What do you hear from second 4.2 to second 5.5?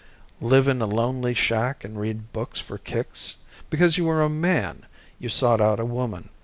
a man, you